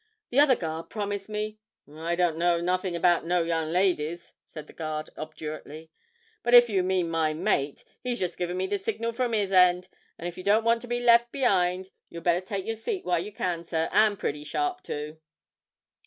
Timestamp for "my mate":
7.07-7.83